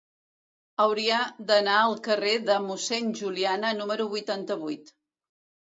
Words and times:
Hauria 0.85 1.19
d'anar 1.51 1.75
al 1.83 1.93
carrer 2.09 2.33
de 2.49 2.57
Mossèn 2.65 3.13
Juliana 3.21 3.77
número 3.83 4.11
vuitanta-vuit. 4.17 4.95